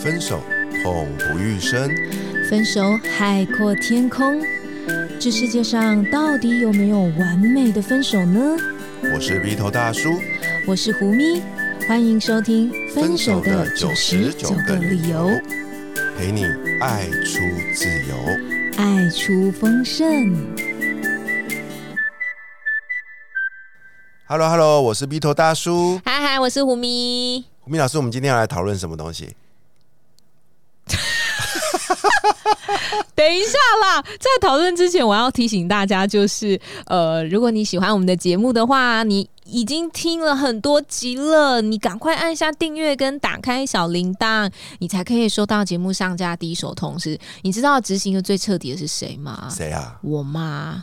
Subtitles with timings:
[0.00, 0.40] 分手
[0.82, 1.88] 痛不欲生，
[2.48, 4.40] 分手海阔天空。
[5.20, 8.56] 这世界上到底有没有完美的分手呢？
[9.14, 10.10] 我是鼻头大叔，
[10.66, 11.40] 我是胡咪，
[11.86, 15.28] 欢迎收听《分手的九十九个理由》，
[16.18, 16.44] 陪你
[16.80, 17.38] 爱出
[17.72, 18.16] 自由，
[18.76, 20.34] 爱出丰盛。
[24.26, 27.44] Hello Hello，我是鼻头大叔，嗨嗨，我是胡咪。
[27.60, 29.36] 胡咪老师，我们今天要来讨论什么东西？
[33.20, 47.18] 等一下啦，在讨论之前，我要提醒大家，就是呃，如果你喜欢我们的节目的话，你已经听了很多集了，你赶快按下订阅跟打开小铃铛，你才可以收到节目上架第一手通知。
[47.42, 49.48] 你知道执行的最彻底的是谁吗？
[49.54, 49.98] 谁啊？
[50.02, 50.82] 我妈，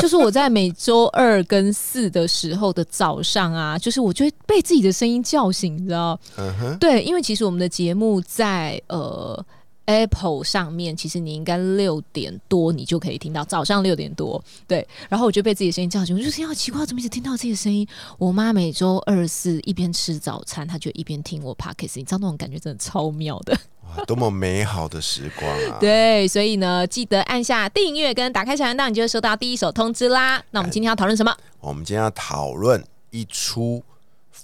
[0.00, 6.18] 就是我在每周二跟四的时候的早上啊，就是我就会被自己的声音叫醒，你知道？
[6.36, 9.46] 嗯哼，对，因为其实我们的节目在呃。
[9.86, 14.86] Apple 上面，其实你应该六点多你就可以听到，早上六点多，对。
[15.08, 17.86] 然后我就被自己的声音叫醒，我就听到奇怪，怎么一直听到自己的声音？
[18.18, 23.58] 我妈每周二四一边吃早餐，她就一边听我 Podcast，你知道那种感觉真的超妙的，
[23.96, 25.78] 哇，多么美好的时光啊！
[25.82, 30.42] 对，所以呢，记得按下订阅跟打开小铃铛，你就会收到第一手通知啦。
[30.52, 31.36] 那我们今天要讨论什么？
[31.60, 33.82] 我们今天要讨论一出。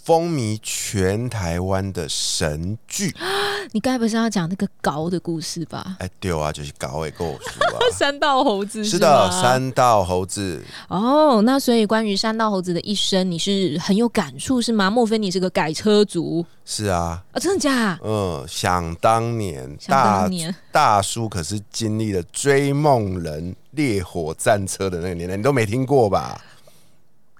[0.04, 3.14] 风靡全台湾的神剧，
[3.72, 5.96] 你该不是要讲那个高的故事吧？
[5.98, 7.78] 哎，对啊，就是高的故事啊。
[7.92, 10.62] 三道猴子是的，三道猴子。
[10.88, 14.90] 哦，那所以关于三道猴子的一生，你是很有感触是吗？
[14.90, 16.44] 莫非你是个改车族？
[16.64, 17.98] 是啊，啊，真的假？
[18.04, 20.28] 嗯，想当年，大
[20.72, 26.40] 大叔可是经历了追梦人、烈火战车的那个年代，你都没听过吧？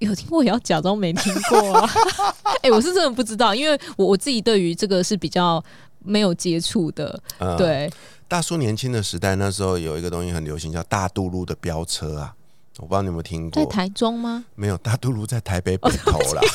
[0.00, 1.91] 有听过也要假装没听过啊！
[2.62, 5.62] 哎，我是真的不知道，因为我我自己对于这个是比较
[6.00, 7.19] 没有接触的。
[7.56, 7.91] 对，
[8.28, 12.34] 大叔年轻的时代，那时候有一个东西很流行，叫大渡路的飙车啊！
[12.78, 14.44] 我不知道你有没有听过，在台中吗？
[14.54, 16.43] 没有，大渡路在台北北头啦。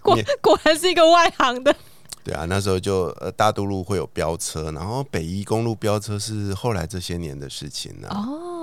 [0.00, 1.74] 果果然是一个外行的。
[2.22, 8.08] 对啊，那时候就呃大渡路会有飙车，然后北宜公路飙车是后来这些年的事情了。
[8.10, 8.57] 哦。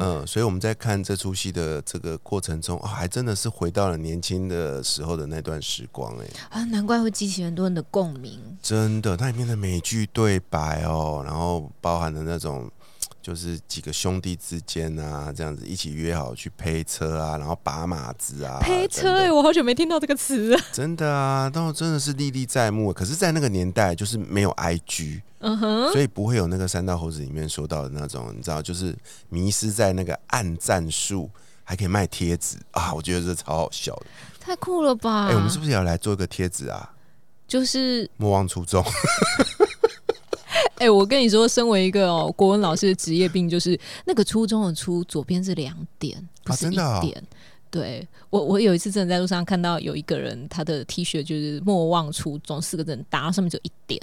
[0.00, 8.40] 嗯，所以我们在看这出戏的这个过程中，还真的是回到了年轻的时候的那段时光，哎啊，难怪会激起很多人的共鸣。
[8.62, 12.70] 真的，它里面的每句对白哦，然后包含的那种，
[13.22, 20.58] 就是几个兄弟之间啊，这样子一起约好去配车啊，然后把马子啊，配车哎，我好久没听到这个词。
[20.72, 22.92] 真的啊，但真的是历历在目。
[22.92, 25.20] 可是，在那个年代，就是没有 IG。
[25.40, 28.94] 嗯哼，所以不会有那个三道猴子里面说到的那种，你知道，就是
[29.28, 31.30] 迷失在那个暗战术，
[31.64, 32.92] 还可以卖贴纸啊！
[32.92, 34.06] 我觉得这超好笑的，
[34.38, 35.28] 太酷了吧！
[35.28, 36.92] 哎，我们是不是也要来做一个贴纸啊？
[37.48, 38.84] 就是莫忘初衷。
[40.80, 47.22] 哎，我跟你说，身为一个哦国文老师的职业病，就是那个初中的初左边是两点，不是一点。
[47.70, 54.00] 对我，我有一次真的在路上看到有一个人，他的 T 恤就是莫忘初衷四个字打上面就一点。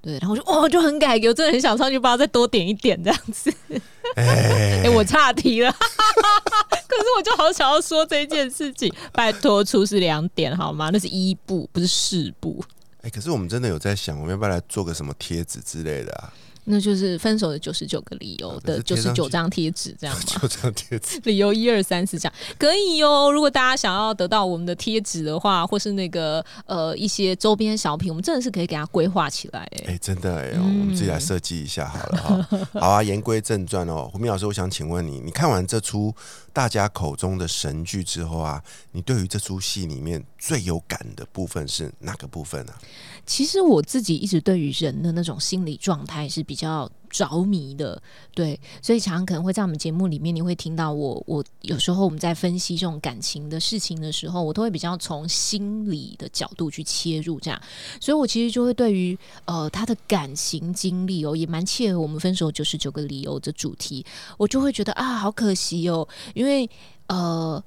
[0.00, 3.52] 对，然后我就哇，就很改，我真的很想上去帮他再多点一点这样子。
[4.14, 10.90] 哎，我岔题了， 可是我就好想要说这件事情，拜托出是两点好吗？
[10.92, 12.62] 那是一步，不是四部。
[13.04, 16.32] 哎，可是我们真的有在想，我们要不要来做个什么贴纸之类的啊？
[16.64, 20.22] 那就是分手的九十九个理由的九十九张贴纸，这样吗？
[20.26, 23.30] 九张贴纸，理由一二三四这样可以哦。
[23.30, 29.68] 如果大家想要得到我们的贴纸的话，或是那个呃一些周边小品，我们真的是可以给它规划起来。
[29.86, 32.58] 哎，真的哎，我们自己来设计一下好了哈。
[32.80, 36.14] 好啊，言归正传哦，胡明老师，我想请问你，你看完这出
[36.52, 42.72] 大家口中的神剧之后啊，你对于这出戏里面最有感的部分是哪个部分呢？
[43.26, 48.00] 其实我自己一直对于人的那种心理状态是比比较着迷的，
[48.32, 57.60] 对，所以常常可能会在我们节目里面，你会听到我，我有时候我们在分析这种感情的事情的时候，我都会比较从心理的角度去切入，这样，
[58.00, 64.06] 所以我其实就会对于呃他的感情经历哦，也蛮切合我们分手九十九个理由的主题，
[64.38, 66.70] 我就会觉得啊，好可惜哦，因为
[67.08, 67.60] 呃。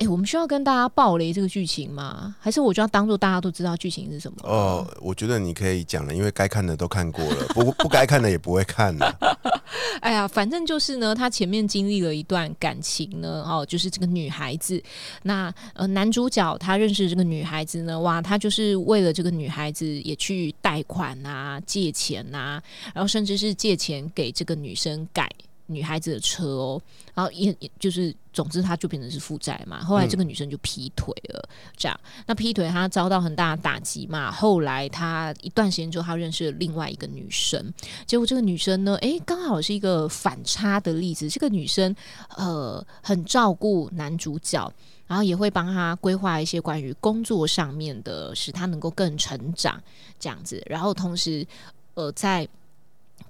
[0.00, 2.34] 哎，我们需要跟大家爆雷这个剧情吗？
[2.40, 4.38] 还是我就要当做大家都知道剧情是什么？
[4.44, 9.14] 哦，我觉得你可以讲了，因为该看的都看过了，不不该看的也不会看了。
[10.00, 14.82] 哎呀，反正就是呢，他前面经历了一段感情呢，哦，就是这个女孩子，
[15.22, 22.62] 那呃男主角他认识这个女孩子呢，哇，他就是为了这个女孩子也去贷款啊、借钱啊，
[22.94, 25.28] 然后甚至是借钱给这个女生改。
[25.70, 26.82] 女孩子的车哦，
[27.14, 29.82] 然后也也就是，总之他就变成是负债嘛。
[29.82, 34.30] 后来这个女生就劈腿了，这样，那劈腿他遭到很大的打击嘛。
[34.30, 37.72] 后来他一段时间之后，他认识了另外一个女生，
[38.06, 41.30] 结果这个女生呢，诶，刚好是一个反差的例子。
[41.30, 41.94] 这个女生
[42.36, 44.72] 呃，很照顾男主角，
[45.06, 49.80] 然后也会帮他规划一些关于工作上面的，使他能够更成长
[50.18, 50.62] 这样子。
[50.66, 51.46] 然后同时，
[51.94, 52.48] 呃，在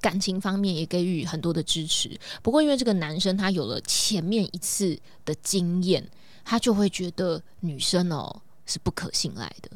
[0.01, 6.05] 感情方面也给予很多的支持，不过因为这个男生他有了前面一次的经验，
[6.45, 9.71] 他就会觉得女生哦是不可信赖的。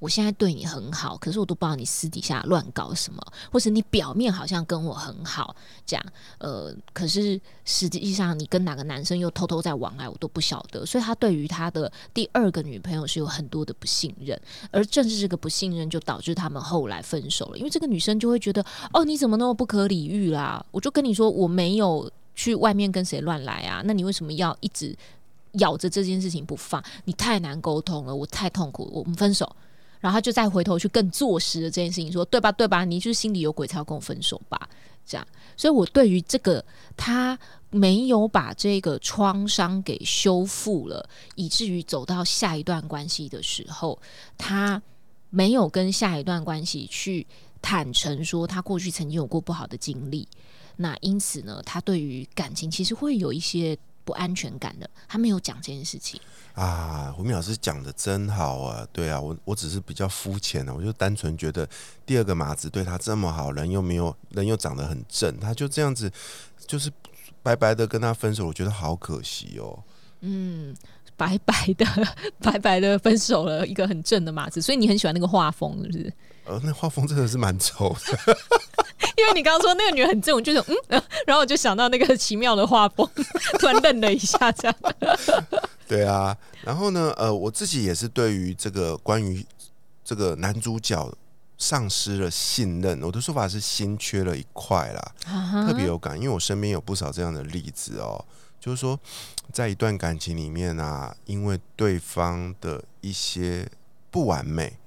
[0.00, 5.54] 我现在对你很好，可是我都不知道你私底下乱搞什么，或者你表面好像跟我很好，
[5.86, 6.04] 这样，
[6.38, 10.84] 呃，可是实际上你跟哪个男生又偷偷在往来，我都不晓得。
[10.84, 17.58] 所以他对于他的第二个女朋友是有很多的不信任，而正是这个不信任，就导致他们后来分手了。
[17.58, 18.64] 因为这个女生就会觉得，
[18.94, 20.64] 哦，你怎么那么不可理喻啦？
[20.70, 24.96] 我就跟你说，我没有去外面跟谁乱来啊，那你为什么要一直
[25.52, 26.82] 咬着这件事情不放？
[27.04, 29.54] 你太难沟通了，我太痛苦，我们分手。
[30.00, 32.84] 然后他就再回头去更坐实了这件事情，说对吧对吧？
[32.84, 34.68] 你就是心里有鬼才要跟我分手吧？
[35.06, 35.26] 这样，
[35.56, 36.64] 所以我对于这个
[36.96, 37.38] 他
[37.70, 44.00] 没有把这个创伤给修复了，以至于走到下一段关系的时候，
[44.38, 44.80] 他
[45.30, 47.26] 没有跟下一段关系去
[47.60, 50.26] 坦诚说他过去曾经有过不好的经历，
[50.76, 56.20] 那因此呢，他对于感情其实会有一些不安全感的，他没有讲这件事情。
[56.54, 58.86] 啊，胡明老师讲的真好啊！
[58.92, 61.68] 对啊，我我只是比较肤浅的，我就单纯觉得
[62.04, 66.10] 第二个马子对他这么好，人又没有人又长得很正，他就这样子
[66.66, 66.90] 就是
[67.42, 69.82] 白白的跟他分手，我觉得好可惜哦。
[70.22, 70.74] 嗯，
[71.20, 71.84] 白白的
[72.38, 76.10] 白白的分手了一个很正的马子，所以你很喜欢那个画风，是不是？
[76.46, 78.36] 呃，那画风真的是蛮丑的，
[79.18, 80.50] 因为你刚刚说那个女人很正，我就
[80.88, 83.06] 嗯， 然后我就想到那个 奇妙的画风，
[83.58, 84.76] 突然愣了一下，这样。
[85.86, 87.12] 对啊，然后呢？
[87.18, 89.44] 呃，我自己也是对于这个关于
[90.02, 91.12] 这个男主角
[91.58, 95.12] 丧失了信任，我的说法是心缺了一块啦，
[95.66, 98.24] 特别有感，因为我身边有不少这样的例子哦，
[98.58, 98.98] 就是说
[99.52, 103.68] 在一段感情里面啊，因为对方的一些
[104.10, 104.78] 不完美，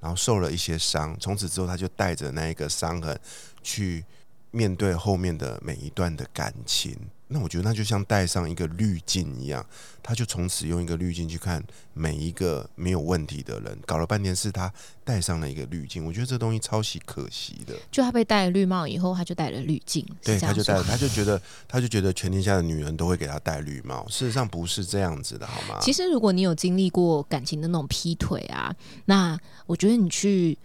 [0.00, 3.18] 然后受了一些伤，从此之后他就带着那一个伤痕
[3.62, 4.04] 去
[4.54, 6.96] 面对后面的每一段的感情。
[7.26, 9.64] 那我觉得那就像戴上一个滤镜一样，
[10.02, 11.60] 他就从此用一个滤镜去看
[11.94, 13.76] 每一个没有问题的人。
[13.86, 14.72] 搞了半天是他
[15.02, 17.74] 戴上了一个滤镜，我觉得这东西超级可惜的。
[17.90, 24.06] 就他被戴了绿帽以后，他就戴了滤镜，对，他就戴，他就觉得，他就觉得全天下的女人都会给他戴绿帽。
[24.08, 25.78] 事实上不是这样子的，好吗？
[25.80, 28.72] 其实如果你有经历过感情的那种劈腿啊，
[29.06, 29.36] 那
[29.66, 30.56] 我觉得你去。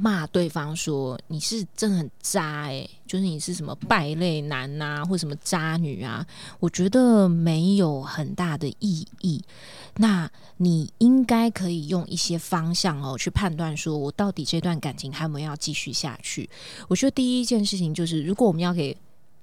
[0.00, 6.24] 骂对方说你是真的很渣哎，就是你是什么败类男呐，或什么渣女啊？
[6.60, 9.42] 我觉得没有很大的意义。
[9.96, 16.48] 那你应该可以用一些方向哦去判断，说我到底这段感情还有没有要继续下去？
[16.86, 18.96] 我觉得第一件事情就是，如果我们要给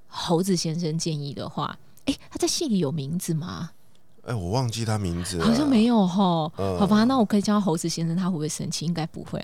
[0.08, 3.72] 猴子先生建议的话，诶，他在戏里有名字吗？
[4.26, 6.52] 哎，我忘记他名字了，好像没有哈。
[6.58, 8.84] 好吧，那我可以叫猴子先生，他会不会生气？
[8.86, 9.40] 应该不会。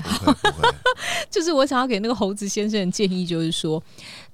[1.30, 3.82] 就是我想要给那个猴子先生的建议，就是说，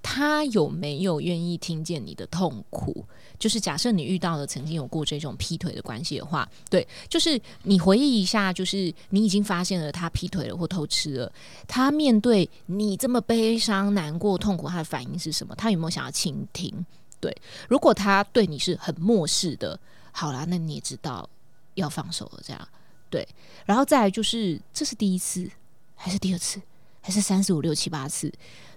[0.01, 3.03] 他有没有愿意听见你的痛苦？
[3.37, 11.31] 就是假设你遇到了曾经有过这种劈腿的关系的话，对，就是你回忆一下，就是你已经发现了他劈腿了或偷吃了，
[11.67, 15.53] 他面对你这么悲伤、难过、痛苦，他的反应是什么？
[15.55, 16.73] 他有没有想要倾听？
[17.19, 17.35] 对，
[17.67, 19.77] 如果他对你是很漠视的。
[20.19, 21.29] 好啦，那你也知道
[21.75, 22.67] 要放手了，这样
[23.07, 23.27] 对，
[23.67, 25.47] 然后再来就是，这是第一次
[25.93, 26.59] 还是第二次，
[27.01, 28.33] 还是三四五六七八次？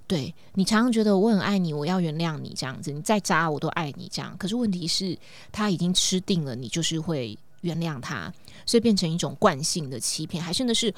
[0.06, 4.36] 对你常常觉得我很爱你，我要原谅你这样子，你再渣我都爱你这样。
[4.36, 5.16] 可是问题是，
[5.50, 8.30] 他已经吃定了，你就是会原谅他，
[8.66, 10.92] 所以变成一种惯性的欺骗，还是那是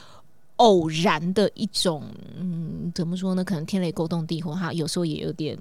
[0.57, 2.05] 偶然的一种，
[2.37, 3.45] 嗯，怎么说呢？
[3.45, 5.57] 可能天雷勾动地火，哈，有时候也有点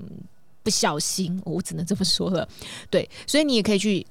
[0.64, 2.50] 不小心，我只能这么说了。
[2.90, 4.08] 对，所以你也可以去。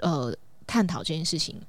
[0.00, 0.36] 呃，
[0.66, 1.60] 探讨这件事情，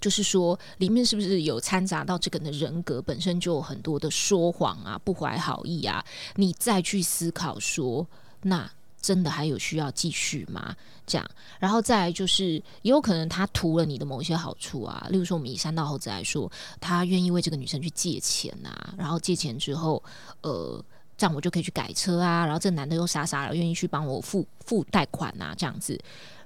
[0.00, 6.04] 就是说里面是不是有掺杂到这个人的人格本身就有很多的说谎啊、不怀好意啊？
[6.34, 8.06] 你再去思考说，
[8.42, 10.74] 那真的还有需要继续吗？
[11.06, 16.50] 这样，然后再来就是，也有可能他图了你的某些好处啊，例如说我们以三道猴子来说，
[16.80, 20.02] 他愿意为这个女生去借钱啊，然后借钱之后，
[20.40, 20.84] 呃，
[21.16, 25.96] 这样我就可以去改车啊，然后这男的又傻傻的愿意去帮我付付贷款啊，这样子。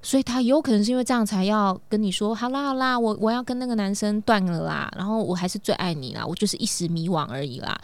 [0.03, 7.79] 所以他有可能是因为这样才要跟你说好啦好啦，我我要跟那个男生断了啦，然后我还是最爱你啦，我就是一时迷惘而已啦。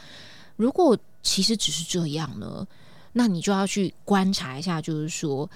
[0.56, 2.66] 如果其实只是这样呢，
[3.12, 5.48] 那你就要去观察一下，就是说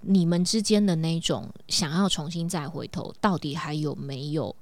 [0.00, 4.54] 你们之间的那种想要重新再回头，到底还有没有？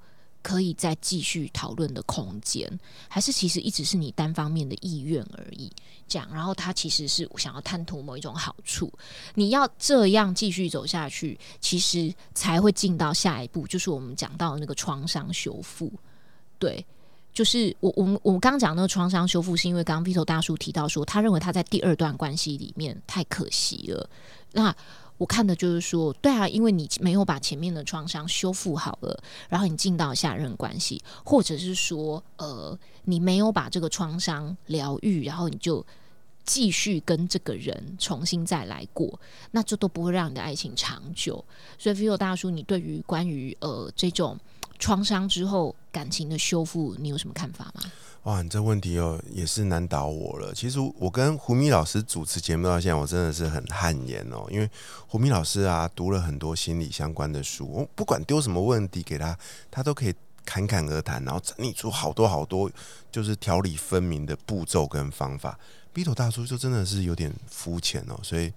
[0.47, 2.71] 可以再继续讨论的空间，
[3.09, 5.69] 还是其实一直是你单方面的意愿而已。
[6.07, 8.89] 这样，然后他其实是想要贪图某一种好处。
[9.35, 15.93] 你要这样继续走下去，其实才会进到下一步，就是我们讲到那个创伤修复。
[16.61, 16.87] 对，
[17.33, 24.09] 就是我我们我们刚讲那个创伤修复，是因为刚刚 Vito 大叔提到说，他认为他在第二段关系里面太可惜了。
[24.53, 24.73] 那
[25.19, 29.19] 我看的就是说，对啊，因为你没有把前面的创伤修复好了，
[29.49, 35.85] 然后你进到下任关系，或者是说，呃，你没有把这个创伤疗愈，然后你就
[36.45, 39.19] 继续跟这个人重新再来过，
[39.51, 41.45] 那这都不会让你的爱情长久。
[41.79, 44.39] 所以 v i o 大叔，你对于关于呃这种
[44.79, 47.83] 创伤之后感情的修复，你有什么看法吗？
[48.25, 50.53] 哇，你这问题哦也是难倒我了。
[50.53, 54.45] 其实我跟胡咪老师主持节目到现在，我真的是很汗颜哦。
[54.51, 54.69] 因为
[55.07, 59.39] 胡咪老师啊，读了很多心理相关的书，我不管丢什么问题给他，
[59.71, 60.15] 他都可以
[60.45, 62.69] 侃侃而谈，然后整理出好多好多
[63.13, 65.57] 就是条理分明的步骤跟方法。
[66.15, 68.53] 大叔就真的是有点肤浅哦，所以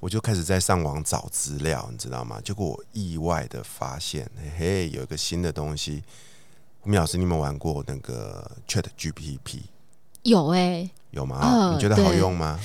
[0.00, 2.40] 我就开始在上网找资料，你知道吗？
[2.42, 6.02] 结果我意外的发现，嘿嘿，有一个新的东西。
[6.84, 9.60] 米老师，你有没有玩过那个 Chat GPT？
[10.22, 11.72] 有哎，有吗？
[11.74, 12.58] 你觉得好用吗？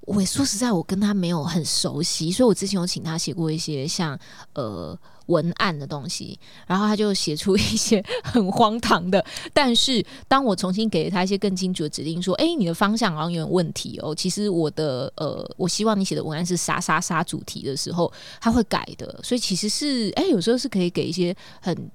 [0.00, 4.18] 我说实在，我跟他没有很熟悉，所以我之前有请他写过一些像
[4.54, 4.98] 呃
[5.30, 9.24] 文案的东西，然后他就写出一些 很荒唐的。
[9.52, 19.18] 但是当我重新给了他一些更清楚的指令，说：“哎，你的方向好像有点问题哦。”其实我的呃，我希望你写的文案是杀杀杀主题的时候，他会改的。
[19.22, 21.90] 所以其实是哎，有时候是可以给一些很。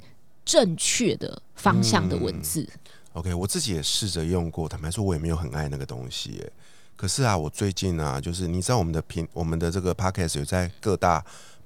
[0.46, 2.70] 正确的方向的文字。
[3.14, 6.40] OK，我自己也试着用过，坦白说，我也没有很爱那个东西。
[6.96, 11.26] 可是啊，我最近啊，就是你知道我们的平，我们的这个 Podcast 有在各大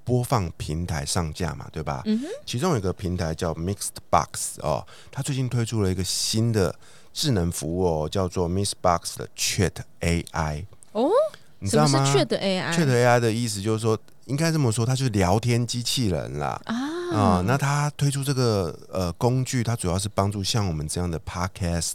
[0.10, 2.02] 播放平台上架嘛，对吧？
[2.06, 2.26] 嗯哼。
[2.44, 6.76] 其中有一个平台叫 Mixed Box 哦，它最近推出了一个新的
[7.14, 10.66] 智能服务哦，叫做 Mixed Box 的 Chat AI。
[10.94, 11.12] 哦，
[11.60, 16.60] 你知道吗？Chat AI，Chat AI 的意思就是说，应该这么说，它就是聊天机器人啦。
[16.66, 16.90] 啊。
[17.10, 21.94] 啊，那它推出这个呃工具，它主要是帮助像我们这样的 podcast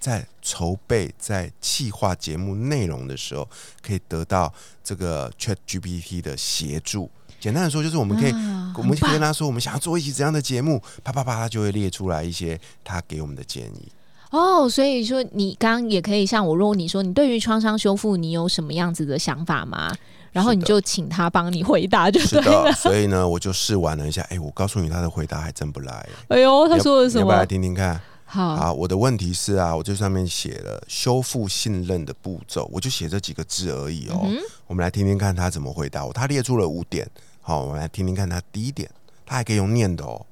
[0.00, 3.46] 在筹备、在企划节目内容的时候，
[3.82, 4.50] 可以得到
[4.82, 7.10] 这个 Chat GPT 的协助。
[7.40, 8.32] 简单的说，就是我们可以，
[8.76, 13.88] 我们可以跟他说，我们想要做一期怎样的节目，啪啪啪，他就会列出来一些他给我们的建议。
[14.30, 19.94] 哦，所以说你刚刚也可以像我，如果你说你对于创伤修复，你有什么样子的想法吗？
[20.32, 22.70] 然后你就请他帮你回答，就对了。
[22.72, 24.20] 所以呢，我就试玩了一下。
[24.28, 26.06] 哎，我告诉你，他的回答还真不赖。
[26.28, 27.20] 哎呦，他说了什么？
[27.20, 27.98] 要不要来听听看？
[28.26, 34.28] 好，我的问题是啊，我这上面写了修复信任的步骤，我就写这几个字而已哦。
[34.66, 36.12] 我们来听听看他怎么回答我。
[36.12, 37.08] 他列出了五点。
[37.40, 38.90] 好，我们来听听看他第一点，
[39.24, 40.26] 他还可以用念的哦。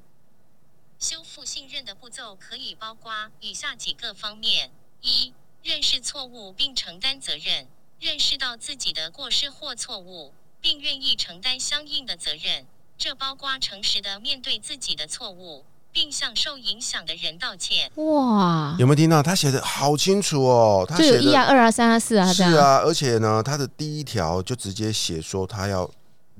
[0.99, 4.69] 修复信任的步骤可以包括以下几个方面：
[5.01, 5.33] 一、
[5.63, 7.67] 认识错误并承担责任。
[7.97, 12.65] 认识到自己的过失或错误，并愿意承担相应的责任，
[12.97, 15.63] 这包括诚实的面对自己的错误，
[15.95, 17.89] 并向受影响的人道歉。
[17.95, 20.85] 哇，有没有听到他写的好清楚哦？
[20.85, 22.81] 他有一啊、二啊、三啊、四啊，是啊。
[22.83, 25.89] 而且呢，他的第一条就直接写说，他要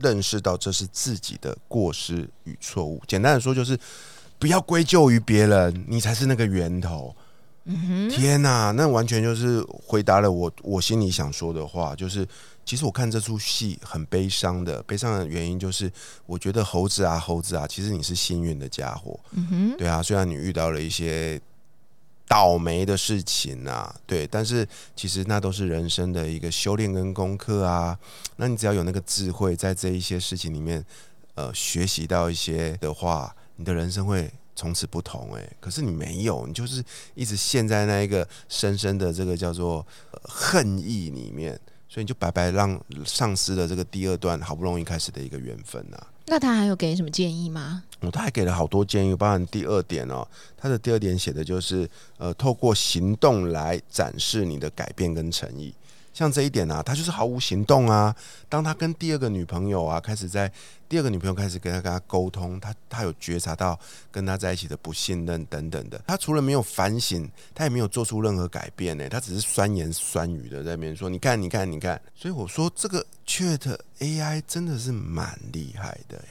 [0.01, 3.01] 认识到这是自己的过失与错误。
[3.07, 3.79] 简单的说，就是
[4.37, 7.15] 不要归咎于别人，你才是那个源头。
[8.11, 11.95] 天哪，那完全就是回答了我我心里想说的话。
[11.95, 12.27] 就是
[12.65, 15.91] 其实我看这出戏很悲伤的，悲伤的原因就是
[16.25, 19.19] 我觉得猴子啊猴子啊，其实你是幸运的家伙。
[19.31, 21.39] 嗯哼，对啊，虽然你遇到了一些
[22.27, 27.97] 倒霉的事情啊，对，但是其实那都是人生的一个修炼跟功课啊。
[28.37, 30.83] 那你只要有那个智慧，在这一些事情里面，
[31.35, 34.31] 呃，学习到一些的话，你的人生会。
[34.57, 36.81] 从此不同哎，可是你没有，你就是
[37.13, 39.85] 一直陷在那一个深深的这个叫做
[40.23, 45.97] 恨意里面，所以你就白白让丧失了这个第二段好不容易开始的一个缘分呐。
[46.27, 47.83] 那他还有给什么建议吗？
[47.99, 50.27] 哦，他还给了好多建议，包含第二点哦，
[50.57, 51.87] 他的第二点写的就是
[52.17, 55.73] 呃，透过行动来展示你的改变跟诚意。
[56.15, 58.15] 像这一点啊，他就是毫无行动啊。
[58.47, 60.49] 当他跟第二个女朋友啊，开始在
[60.87, 63.77] 第二个女朋友开始跟他跟他沟通，他他有觉察到
[64.09, 66.01] 跟他在一起的不信任等等的。
[66.07, 69.09] 他除了没有反省，他也没有做出任何改变呢。
[69.09, 76.23] 他只是酸言酸语的在那边说：“你看，你看，你看。”所以我说，这个 Chat AI 真的是蛮厉害的。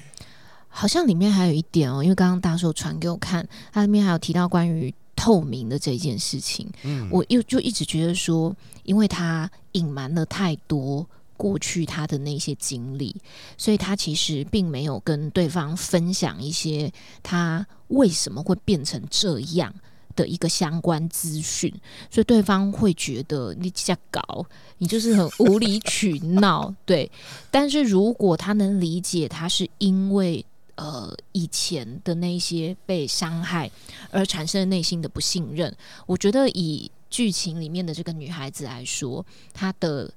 [0.71, 11.06] 好像里面还有一点哦，因为刚刚大寿传给我看，它里面还有提到关于透明的这件事情，嗯，我又就一直觉得说，因为他隐瞒了太多
[11.37, 13.14] 过去他的那些经历，
[13.56, 16.92] 所以他其实并没有跟对方分享一些
[17.23, 19.75] 他为什么会变成这样
[20.16, 21.73] 的一个相关资讯，
[22.11, 24.47] 所以对方会觉得你瞎搞，
[24.78, 27.11] 你就是很无理取闹，对。
[27.50, 30.44] 但是如果他能理解，他是因为。
[30.76, 33.71] 呃，以前的那些被伤害
[34.11, 35.75] 而产生内心的不信任，
[36.07, 40.12] 我觉得以剧情里面的这个女孩子来说，她的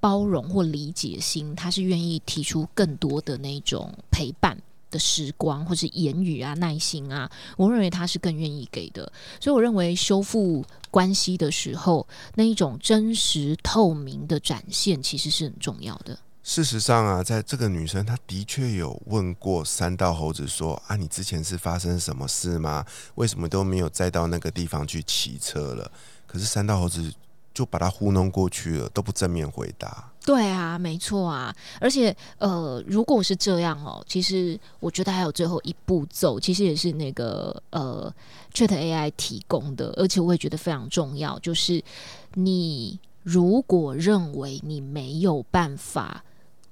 [0.00, 4.56] 包容或理解心，她是愿意提出更多的那种陪伴
[4.90, 9.12] 的时光，或是言语啊、耐心啊，我认为她是更愿意给的。
[9.38, 16.18] 所以，我认为修复关系的时候，那一种真实透明的展现，其实是很重要的。
[16.48, 22.86] 事实上啊，在这个女生，她的确有问过三道猴子说：“啊，你之前是发生什么事吗？
[23.16, 25.92] 为什么都没有再到那个地方去骑车了？”
[26.26, 27.12] 可是三道猴子
[27.52, 30.10] 就把她糊弄过去了，都不正面回答。
[30.24, 38.10] 对啊，没错啊，而且呃，如果是这样哦，其实我觉得还有最后一步骤，其实也是那个呃
[38.54, 41.84] ，Chat AI 提供的，而且我也觉得非常重要，就是
[42.32, 46.24] 你如果认为你没有办法。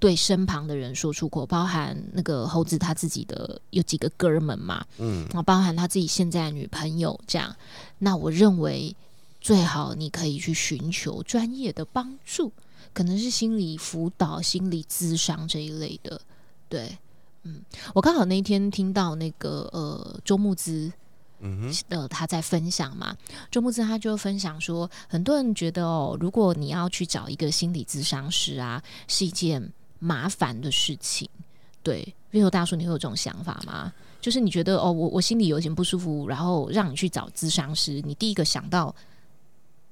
[0.07, 7.53] 对身旁的人说出口，包含那个猴子他自己的有几个哥们嘛，嗯，然后包含他自己现在女朋友这样，
[7.99, 8.95] 那我认为
[9.41, 12.53] 最好你可以去寻求专业的帮助，
[12.95, 16.21] 可能是心理辅导、心理咨商这一类的。
[16.69, 16.97] 对，
[17.43, 17.61] 嗯，
[17.93, 20.93] 我刚好那天听到那个呃周木之。
[21.41, 23.15] 嗯哼，呃，他在分享嘛，
[23.51, 29.73] 周木子他就分享说，很多人觉得哦，如果你要去找一个心理咨商师啊，是一件。
[29.99, 31.29] 麻烦的事情，
[31.83, 33.93] 对，瑞欧大叔，你会有这种想法吗？
[34.21, 38.95] 就是你觉得哦，我我心里有点不舒服，然后让你去找咨商师，你第一个想到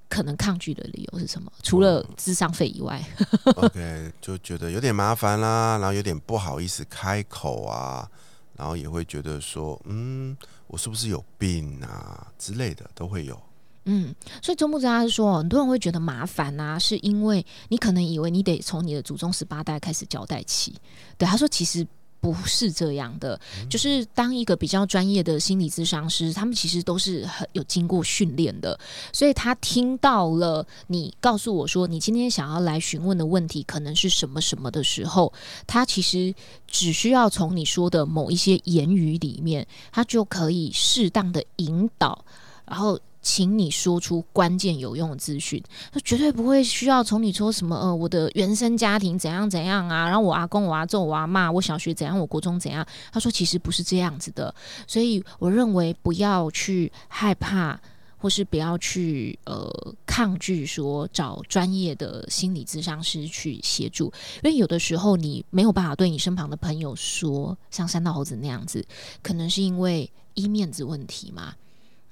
[0.08, 1.52] 可能抗拒的理由是什么？
[1.62, 3.00] 除了咨商费以外，
[3.56, 8.10] OK，就觉得有点麻烦啦，然后有点不好意思开口啊，
[8.56, 13.40] 然后也会觉得说，嗯，我是不是有病啊之类的，都会有。
[13.86, 20.74] 嗯，所以周木子他是说，很多人会觉得麻烦啊，是因为你可能以为你得从你的祖宗十八代开始交代起。
[21.18, 21.86] 对，他说其实
[22.18, 28.80] 不是这样的，就是当一个比较专业的心理咨商师，他们其实都是很有经过训练的。
[29.12, 35.30] 所以他听到了你告诉我说，你今天想要来询问的问题可能是什么什么的时候，
[35.66, 36.34] 他其实
[36.66, 42.24] 只需要从你说的某一些言语里面，他就可以适当的引导，
[42.64, 42.98] 然后。
[43.24, 45.60] 请你说出关键有用的资讯，
[45.90, 52.86] 他绝对不会需要从你说什么呃，我的原生家庭怎样怎样啊，然后我阿公我阿揍我阿骂我小学怎样，我国中怎样。
[53.10, 54.54] 他说其实不是这样子的，
[54.86, 57.80] 所以我认为不要去害怕，
[58.18, 68.84] 或是不要去呃抗拒说找专业的心理咨商师去协助，因为有的时候你没有办法对你身旁的朋友说，像三道猴子那样子，
[69.22, 71.54] 可能是因为一面子问题嘛。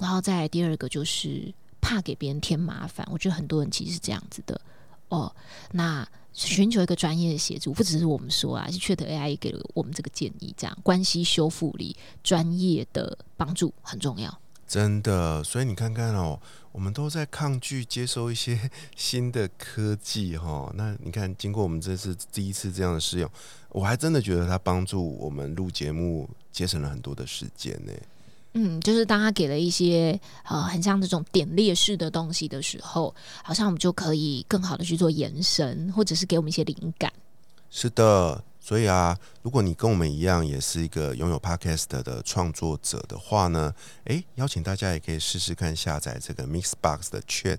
[0.02, 4.60] 然后再第二个就是怕给别人添麻烦，我觉得很多人其实是这样子的
[5.08, 5.32] 哦。
[5.70, 14.36] 那寻求一个专业的协助，不只是我们说啊，是 Chat AI 给了我们这个建议，这样关系修复里专业的帮助很重要。
[14.66, 16.40] 真的，所以你看看哦，
[16.72, 20.72] 我们都在抗拒接受一些 新的科技哈。
[20.74, 23.30] 那你看，经过我们这次第一次这样的试用，
[23.68, 27.92] 我还真的觉得它帮助我们录节目节省了很多的时间呢。
[28.54, 37.10] 嗯，就是当他给了一些呃很像这种点列式的东西的时候，好像我们就可以更好的去做延伸，或者是给我们一些灵感。
[37.70, 47.58] 是的，所以啊，如果你跟我们一样也是一个拥有 Podcast 的创作者的话呢，诶，邀请大家也可以试试看下载这个 Mixbox 的 Chat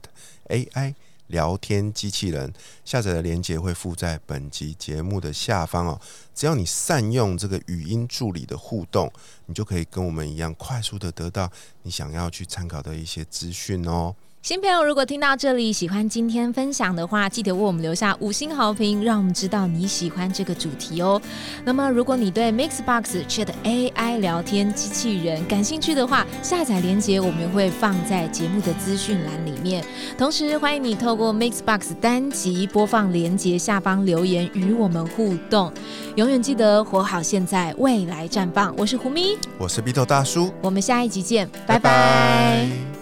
[0.50, 0.94] AI。
[1.34, 2.54] 聊天机器人
[2.86, 6.00] 下载的链接会附在本集节目的下方哦。
[6.36, 9.12] 只要你善用这个语音助理的互动，
[9.48, 14.16] 你就可以跟我们一样快速的得到你想要去参考的一些资讯哦。
[14.44, 21.22] 新朋友，如果听到这里喜欢今天分享的话，记得为我们留下五星好评，让我们知道你喜欢这个主题哦。
[21.64, 29.82] 那么，如果你对 Mixbox Chat AI 聊天机器人感兴趣的话，下载链接我们会放在节目的资讯栏里面。
[30.18, 35.72] 同时，欢迎你透过 Mixbox 单集播放链接下方留言与我们互动。
[36.18, 38.76] 永远记得活好现在，未来绽放。
[38.76, 42.93] 我是胡咪，我是鼻头大叔，我们下一集见，拜拜。